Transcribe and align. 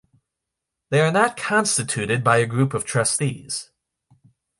They 0.89 0.99
are 1.01 1.11
not 1.11 1.37
constituted 1.37 2.23
by 2.23 2.37
a 2.37 2.47
group 2.47 2.73
of 2.73 2.85
trustees. 2.85 3.69